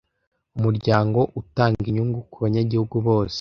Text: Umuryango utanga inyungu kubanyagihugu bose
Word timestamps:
Umuryango 0.57 1.19
utanga 1.41 1.83
inyungu 1.89 2.19
kubanyagihugu 2.31 2.95
bose 3.07 3.29